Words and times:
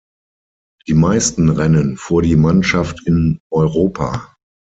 Die 0.87 0.95
meisten 0.95 1.49
Rennen 1.51 1.95
fuhr 1.95 2.23
die 2.23 2.35
Mannschaft 2.35 3.05
in 3.05 3.39
Europa. 3.51 4.33